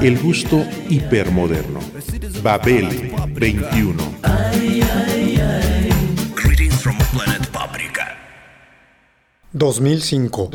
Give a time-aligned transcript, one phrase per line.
[0.00, 1.80] El gusto hipermoderno.
[2.42, 4.02] Babel 21.
[6.34, 8.16] Greetings from planet Paprika.
[9.52, 10.50] 2005.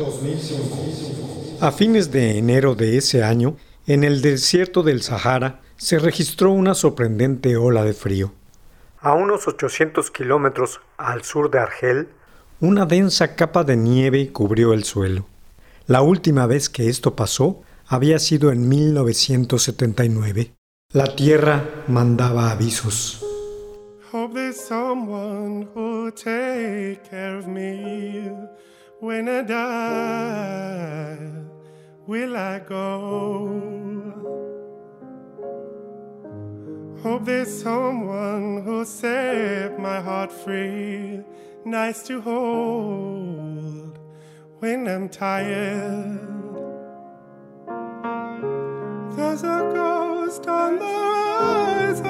[1.60, 6.74] A fines de enero de ese año, en el desierto del Sahara se registró una
[6.74, 8.32] sorprendente ola de frío.
[9.00, 12.08] A unos 800 kilómetros al sur de Argel,
[12.60, 15.26] una densa capa de nieve cubrió el suelo.
[15.86, 20.54] La última vez que esto pasó había sido en 1979.
[20.92, 23.24] La tierra mandaba avisos.
[24.12, 28.30] Hope there's someone who'll take care of me
[29.00, 31.18] when I die.
[32.06, 33.78] Will I go?
[37.02, 41.22] Hope there's someone who'll set my heart free,
[41.66, 43.98] nice to hold
[44.58, 46.47] when I'm tired.
[49.18, 52.07] There's a ghost on the horizon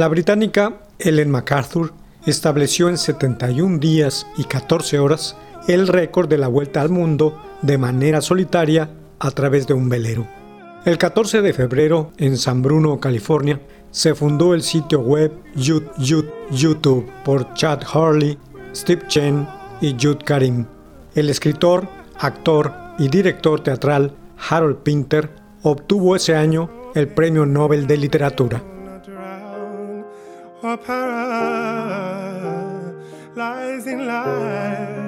[0.00, 1.92] La británica Ellen MacArthur
[2.24, 5.36] estableció en 71 días y 14 horas
[5.68, 8.88] el récord de la vuelta al mundo de manera solitaria
[9.18, 10.26] a través de un velero.
[10.86, 17.52] El 14 de febrero, en San Bruno, California, se fundó el sitio web YouTube por
[17.52, 18.38] Chad Hurley,
[18.74, 19.46] Steve Chen
[19.82, 20.64] y Jude Karim.
[21.14, 21.86] El escritor,
[22.18, 24.14] actor y director teatral
[24.48, 25.28] Harold Pinter
[25.62, 28.64] obtuvo ese año el Premio Nobel de Literatura.
[30.62, 31.86] Or paralyzed
[33.86, 34.98] in life.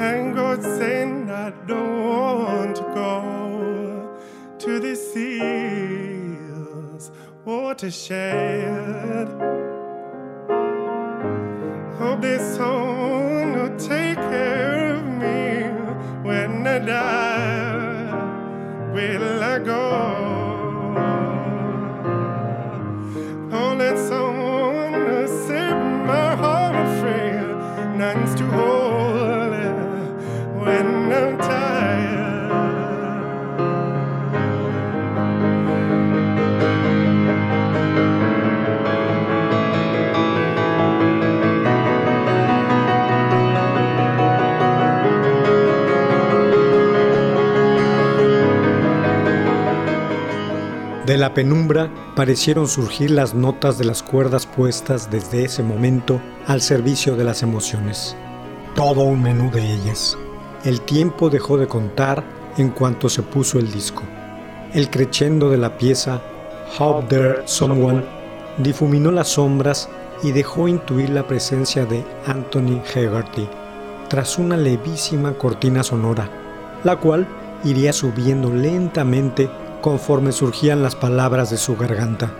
[0.00, 4.18] And God saying, I don't want to go
[4.58, 5.92] to the seas,
[7.44, 9.28] watershed.
[11.98, 15.68] Hope this someone will take care of me
[16.28, 18.14] when I die.
[18.92, 20.39] Will I go?
[51.34, 57.24] Penumbra parecieron surgir las notas de las cuerdas puestas desde ese momento al servicio de
[57.24, 58.16] las emociones.
[58.74, 60.16] Todo un menú de ellas.
[60.64, 62.24] El tiempo dejó de contar
[62.56, 64.02] en cuanto se puso el disco.
[64.72, 66.20] El crescendo de la pieza
[66.78, 68.04] Hope There Someone
[68.58, 69.88] difuminó las sombras
[70.22, 73.48] y dejó intuir la presencia de Anthony Hegarty
[74.08, 76.28] tras una levísima cortina sonora,
[76.84, 77.26] la cual
[77.64, 79.48] iría subiendo lentamente
[79.80, 82.30] conforme surgían las palabras de su garganta.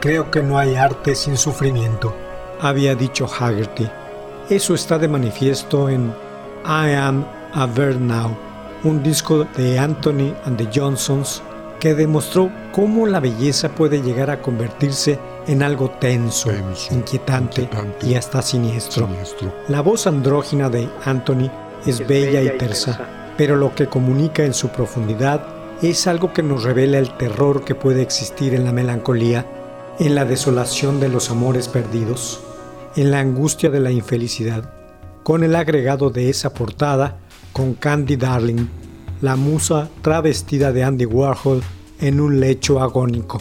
[0.00, 2.14] Creo que no hay arte sin sufrimiento,
[2.60, 3.88] había dicho Haggerty.
[4.48, 6.12] Eso está de manifiesto en
[6.64, 8.36] I Am a Bird Now,
[8.82, 11.42] un disco de Anthony and the Johnsons
[11.80, 16.50] que demostró cómo la belleza puede llegar a convertirse en algo tenso,
[16.90, 17.68] inquietante,
[18.02, 19.08] y hasta siniestro.
[19.68, 21.50] La voz andrógina de Anthony
[21.84, 22.98] es, bella y tersa,
[23.36, 25.46] pero lo que comunica en su profundidad
[25.82, 29.46] es algo que nos revela el terror que puede existir en la melancolía,
[29.98, 32.40] en la desolación de los amores perdidos,
[32.96, 34.72] en la angustia de la infelicidad,
[35.22, 37.18] con el agregado de esa portada
[37.52, 38.66] con Candy Darling,
[39.20, 41.62] la musa travestida de Andy Warhol
[42.00, 43.40] en un lecho agónico.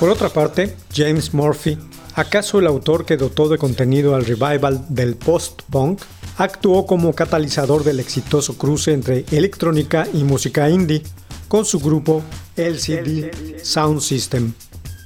[0.00, 1.76] Por otra parte, James Murphy,
[2.14, 6.00] acaso el autor que dotó de contenido al revival del post-punk,
[6.38, 11.02] actuó como catalizador del exitoso cruce entre electrónica y música indie
[11.48, 12.22] con su grupo
[12.56, 14.54] LCD Sound System.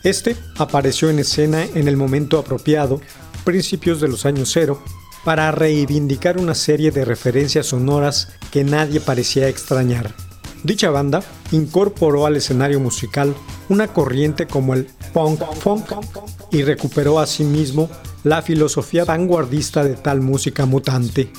[0.04, 3.00] Este apareció en escena en el momento apropiado,
[3.42, 4.80] principios de los años cero,
[5.24, 10.14] para reivindicar una serie de referencias sonoras que nadie parecía extrañar.
[10.64, 11.22] Dicha banda
[11.52, 13.34] incorporó al escenario musical
[13.68, 15.92] una corriente como el punk funk
[16.50, 17.90] y recuperó asimismo
[18.24, 21.30] la filosofía vanguardista de tal música mutante.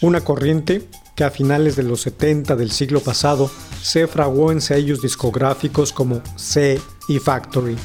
[0.00, 3.50] Una corriente que a finales de los 70 del siglo pasado
[3.82, 7.76] se fraguó en sellos discográficos como C y Factory.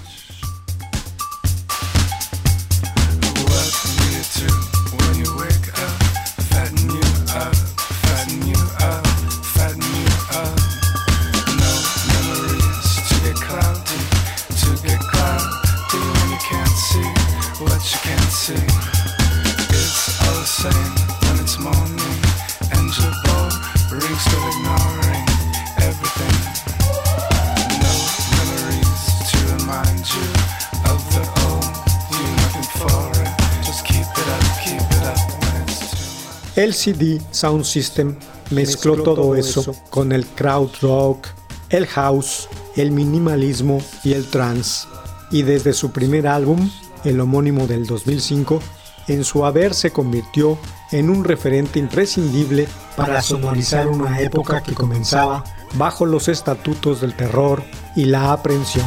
[36.55, 38.15] LCD Sound System
[38.49, 41.27] mezcló todo eso con el crowd rock,
[41.69, 44.87] el house, el minimalismo y el trance.
[45.31, 46.69] Y desde su primer álbum,
[47.03, 48.61] el homónimo del 2005,
[49.07, 50.57] en su haber se convirtió
[50.91, 55.43] en un referente imprescindible para sonorizar una época que comenzaba
[55.73, 57.63] bajo los estatutos del terror
[57.95, 58.85] y la aprensión.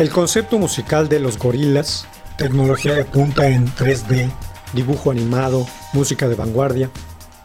[0.00, 2.06] El concepto musical de los gorilas,
[2.38, 4.30] tecnología de punta en 3D,
[4.72, 6.90] dibujo animado, música de vanguardia,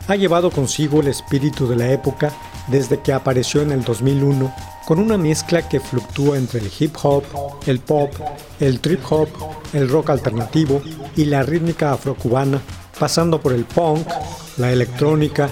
[0.08, 2.32] ha llevado consigo el espíritu de la época
[2.68, 7.26] desde que apareció en el 2001 con una mezcla que fluctúa entre el hip hop,
[7.66, 8.14] el pop,
[8.62, 9.28] el trip hop,
[9.74, 10.82] el rock alternativo
[11.18, 12.62] y la rítmica afrocubana,
[12.98, 14.08] pasando por el punk,
[14.56, 15.50] la electrónica,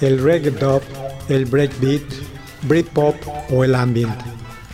[0.00, 0.82] el reggae dub,
[1.28, 2.02] el breakbeat,
[2.62, 3.14] Britpop
[3.52, 4.20] o el ambient.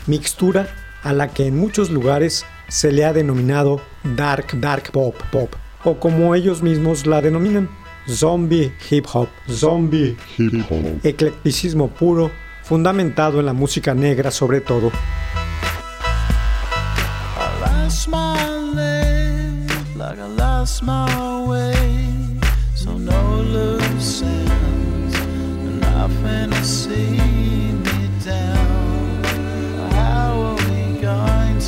[0.07, 5.55] Mixtura a la que en muchos lugares se le ha denominado dark, dark pop, pop,
[5.85, 7.69] o como ellos mismos la denominan,
[8.09, 12.33] zombie hip hop, zombie hip hop, eclecticismo puro,
[12.65, 14.91] fundamentado en la música negra sobre todo.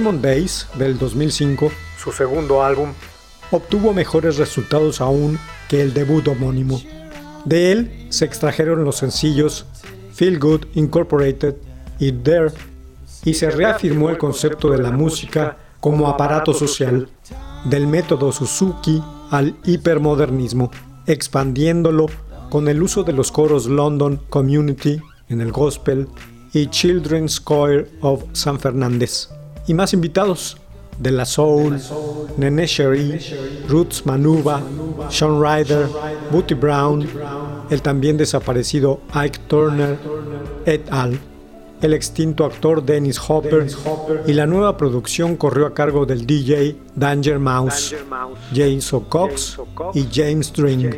[0.00, 1.70] Damon Bass, del 2005,
[2.02, 2.88] su segundo álbum,
[3.50, 5.38] obtuvo mejores resultados aún
[5.68, 6.80] que el debut homónimo.
[7.44, 9.66] De él se extrajeron los sencillos
[10.14, 11.56] Feel Good Incorporated
[11.98, 12.50] y There,
[13.26, 17.10] y se reafirmó el concepto de la música como aparato social,
[17.66, 20.70] del método Suzuki al hipermodernismo,
[21.06, 22.06] expandiéndolo
[22.48, 26.08] con el uso de los coros London Community en el gospel
[26.54, 29.28] y Children's Choir of San Fernández.
[29.70, 30.56] Y más invitados,
[30.98, 31.80] De La Soul,
[32.36, 33.20] Nene Cherie,
[33.68, 34.60] Roots Manuba,
[35.10, 35.86] Sean Ryder,
[36.32, 37.08] Booty Brown,
[37.70, 39.96] el también desaparecido Ike Turner,
[40.66, 41.20] et al.
[41.80, 43.68] El extinto actor Dennis Hopper
[44.26, 47.94] y la nueva producción corrió a cargo del DJ Danger Mouse,
[48.52, 49.56] James O'Cox
[49.94, 50.90] y James String.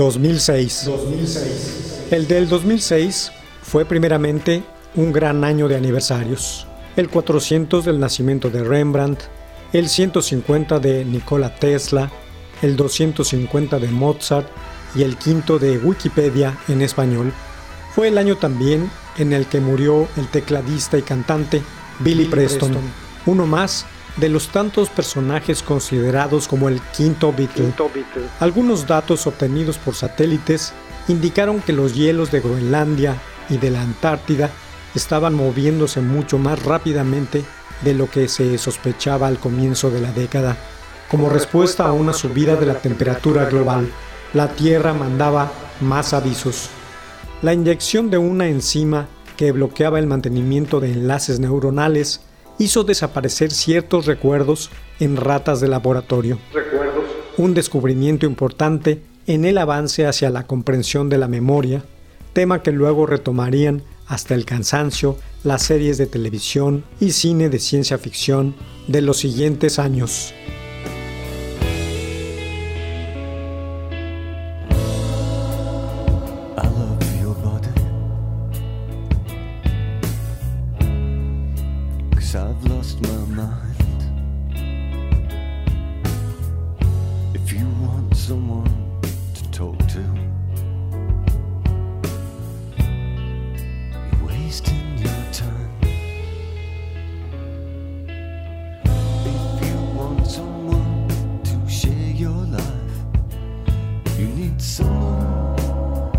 [0.00, 0.88] 2006.
[2.10, 4.62] El del 2006 fue primeramente
[4.94, 6.66] un gran año de aniversarios.
[6.96, 9.20] El 400 del nacimiento de Rembrandt,
[9.74, 12.10] el 150 de Nikola Tesla,
[12.62, 14.48] el 250 de Mozart
[14.94, 17.30] y el quinto de Wikipedia en español.
[17.94, 21.60] Fue el año también en el que murió el tecladista y cantante
[21.98, 22.74] Billy Preston,
[23.26, 23.84] uno más
[24.16, 27.72] de los tantos personajes considerados como el quinto Beatle.
[28.40, 30.72] Algunos datos obtenidos por satélites
[31.08, 33.16] indicaron que los hielos de Groenlandia
[33.48, 34.50] y de la Antártida
[34.94, 37.44] estaban moviéndose mucho más rápidamente
[37.82, 40.56] de lo que se sospechaba al comienzo de la década.
[41.10, 43.90] Como respuesta a una subida de la temperatura global,
[44.34, 45.50] la Tierra mandaba
[45.80, 46.68] más avisos.
[47.42, 52.20] La inyección de una enzima que bloqueaba el mantenimiento de enlaces neuronales
[52.60, 56.38] hizo desaparecer ciertos recuerdos en ratas de laboratorio.
[57.38, 61.82] Un descubrimiento importante en el avance hacia la comprensión de la memoria,
[62.34, 67.96] tema que luego retomarían hasta el cansancio las series de televisión y cine de ciencia
[67.96, 68.54] ficción
[68.88, 70.34] de los siguientes años.
[87.52, 89.00] If you want someone
[89.34, 89.98] to talk to,
[92.78, 95.70] you're wasting your time.
[98.84, 102.96] If you want someone to share your life,
[104.16, 105.58] you need someone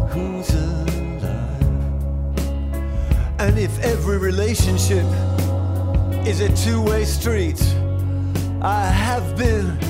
[0.10, 1.32] who's alive.
[3.40, 5.06] And if every relationship
[6.28, 7.62] is a two way street,
[8.62, 9.81] I have been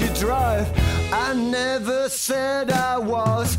[0.00, 0.66] you drive.
[1.12, 3.58] I never said I was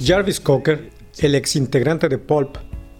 [0.00, 2.56] Jarvis Cocker, el ex integrante de Pulp,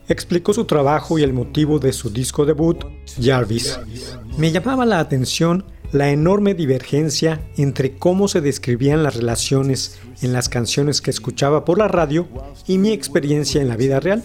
[0.09, 2.85] explicó su trabajo y el motivo de su disco debut,
[3.21, 3.78] Jarvis.
[4.38, 10.49] Me llamaba la atención la enorme divergencia entre cómo se describían las relaciones en las
[10.49, 12.28] canciones que escuchaba por la radio
[12.66, 14.23] y mi experiencia en la vida real.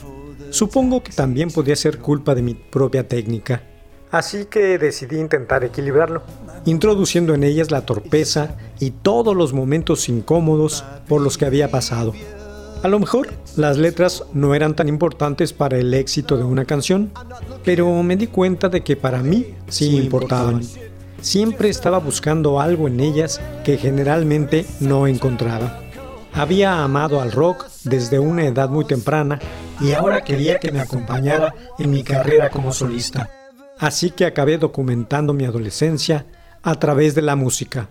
[0.50, 3.63] Supongo que también podía ser culpa de mi propia técnica.
[4.12, 6.22] Así que decidí intentar equilibrarlo,
[6.65, 12.13] introduciendo en ellas la torpeza y todos los momentos incómodos por los que había pasado.
[12.84, 17.12] A lo mejor las letras no eran tan importantes para el éxito de una canción,
[17.63, 20.62] pero me di cuenta de que para mí sí importaban.
[21.22, 25.80] Siempre estaba buscando algo en ellas que generalmente no encontraba.
[26.34, 29.39] Había amado al rock desde una edad muy temprana
[29.80, 33.30] y ahora quería que me acompañara en mi carrera como solista.
[33.82, 36.28] Así que acabé documentando mi adolescencia
[36.62, 37.89] a través de la música.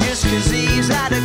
[0.00, 1.21] Just disease out of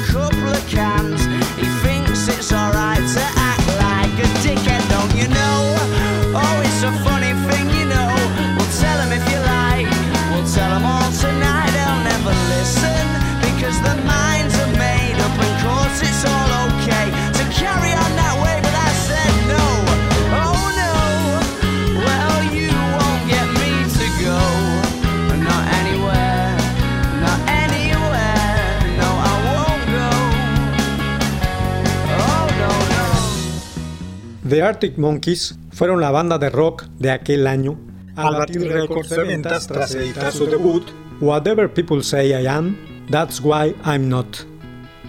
[34.58, 37.80] The Arctic Monkeys fueron la banda de rock de aquel año
[38.16, 40.84] al batir récords de ventas tras editar su debut
[41.22, 42.76] Whatever People Say I Am,
[43.12, 44.48] That's Why I'm Not.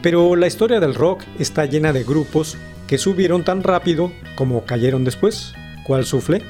[0.02, 5.02] Pero la historia del rock está llena de grupos que subieron tan rápido como cayeron
[5.04, 5.54] después,
[5.86, 6.42] cual sufle.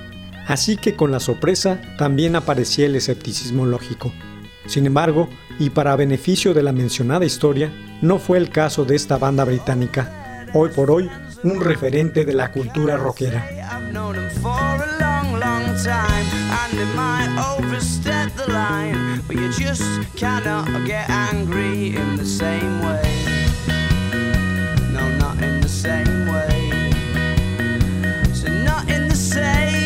[0.48, 4.12] Así que con la sorpresa también aparecía el escepticismo lógico.
[4.66, 5.28] Sin embargo,
[5.60, 7.70] y para beneficio de la mencionada historia,
[8.02, 11.08] no fue el caso de esta banda británica, hoy por hoy
[11.42, 13.46] un referente de la cultura rockera.
[13.92, 14.12] No,
[25.68, 26.90] same way.
[28.32, 29.77] So not in the same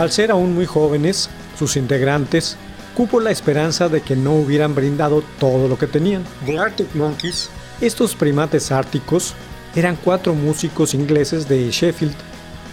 [0.00, 2.56] Al ser aún muy jóvenes, sus integrantes
[2.94, 6.24] cupo la esperanza de que no hubieran brindado todo lo que tenían.
[6.46, 7.50] The Arctic Monkeys.
[7.82, 9.34] Estos primates árticos
[9.74, 12.14] eran cuatro músicos ingleses de Sheffield.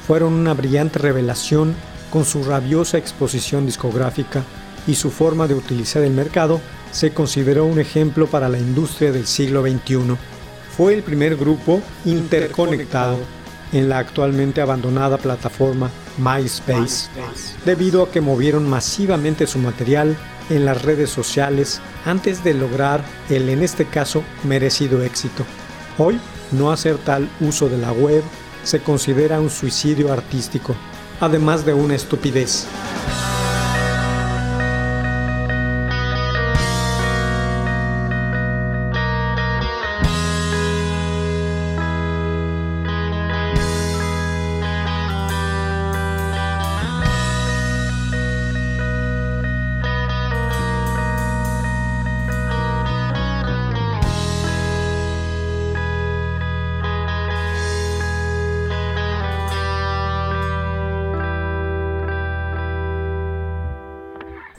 [0.08, 1.76] Fueron una brillante revelación
[2.12, 4.46] con su rabiosa exposición discográfica
[4.88, 6.62] y su forma de utilizar el mercado
[6.94, 10.16] se consideró un ejemplo para la industria del siglo XXI.
[10.78, 13.18] Fue el primer grupo interconectado
[13.72, 17.10] en la actualmente abandonada plataforma MySpace,
[17.66, 20.16] debido a que movieron masivamente su material
[20.50, 25.46] en las redes sociales antes de lograr el en este caso merecido éxito.
[25.98, 26.20] Hoy,
[26.52, 28.24] no hacer tal uso de la web
[28.64, 30.76] se considera un suicidio artístico,
[31.20, 32.68] además de una estupidez.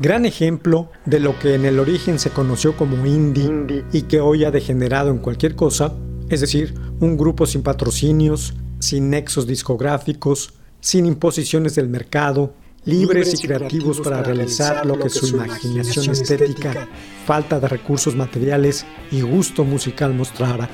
[0.00, 4.44] Gran ejemplo de lo que en el origen se conoció como indie, y que hoy
[4.44, 5.92] ha degenerado en cualquier cosa,
[6.28, 13.46] es decir, un grupo sin patrocinios, sin nexos discográficos, sin imposiciones del mercado, libres y
[13.48, 16.88] creativos para realizar lo que su imaginación estética,
[17.26, 20.68] falta de recursos materiales y gusto musical mostrara.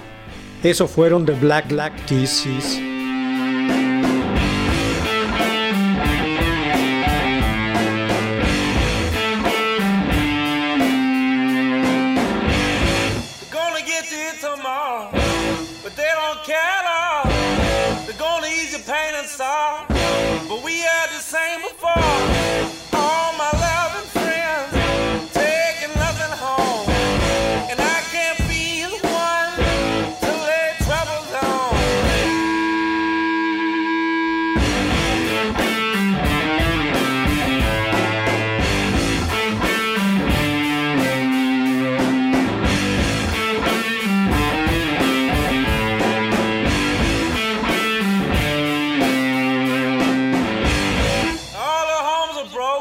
[0.63, 2.94] Eso fueron The Black Black Keys.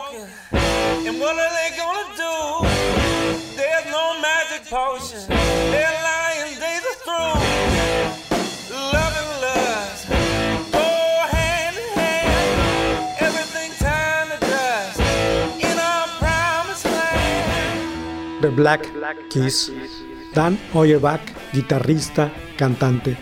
[0.03, 0.27] Broken,
[1.07, 2.67] and what are they gonna do?
[3.55, 5.27] There's no magic potion.
[5.71, 7.35] Their lying days are through.
[8.93, 10.09] Love and lust
[10.71, 10.87] go
[11.31, 12.59] hand in hand.
[13.19, 14.99] Everything turned to dust
[15.61, 18.41] in our promised land.
[18.41, 18.81] The Black
[19.29, 19.71] Keys,
[20.33, 21.21] Dan Auerbach,
[21.53, 23.17] guitarrista, cantante,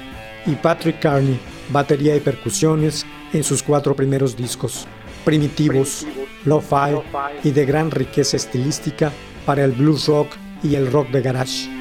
[0.46, 1.40] y Patrick Carney,
[1.70, 4.88] batería y percusiones en sus cuatro primeros discos,
[5.24, 6.06] primitivos,
[6.46, 7.02] lo-fi
[7.44, 9.12] y de gran riqueza estilística
[9.46, 11.81] para el blues rock y el rock de garage.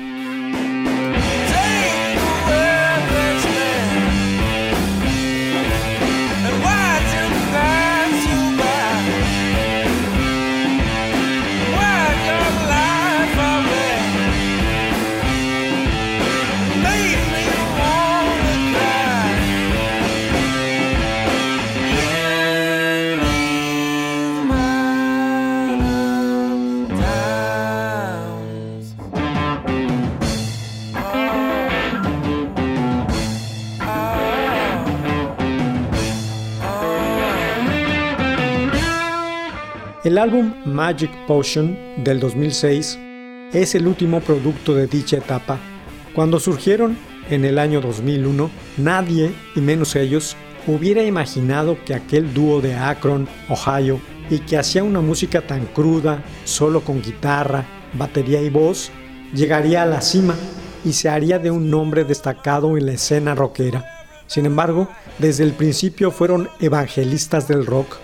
[40.20, 42.98] Álbum Magic Potion del 2006
[43.54, 45.58] es el último producto de dicha etapa.
[46.14, 46.98] Cuando surgieron
[47.30, 53.28] en el año 2001, nadie, y menos ellos, hubiera imaginado que aquel dúo de Akron,
[53.48, 58.90] Ohio, y que hacía una música tan cruda, solo con guitarra, batería y voz,
[59.34, 60.34] llegaría a la cima
[60.84, 63.86] y se haría de un nombre destacado en la escena rockera.
[64.26, 64.86] Sin embargo,
[65.18, 67.96] desde el principio fueron evangelistas del rock,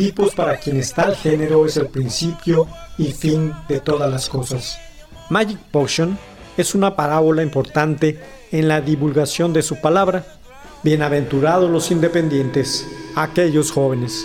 [0.00, 4.78] tipos para quienes tal género es el principio y fin de todas las cosas.
[5.28, 6.18] Magic Potion
[6.56, 8.18] es una parábola importante
[8.50, 10.24] en la divulgación de su palabra.
[10.82, 14.24] Bienaventurados los independientes, aquellos jóvenes.